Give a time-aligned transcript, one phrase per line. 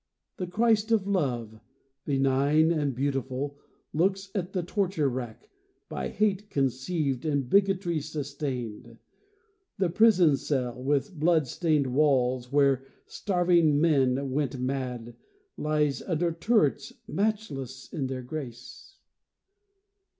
[0.37, 1.59] The Christ of love,
[2.05, 3.59] benign and beautiful,
[3.93, 5.47] Looks at the torture rack,
[5.89, 8.97] by hate conceived And bigotry sustained.
[9.77, 15.17] The prison cell, With blood stained walls, where starving men went mad,
[15.55, 18.97] Lies under turrets matchless in their grace.